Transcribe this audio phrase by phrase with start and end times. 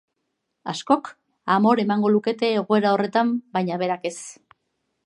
[0.71, 1.11] Askok
[1.57, 4.19] amore emango lukete egoera horretan baina berak ez.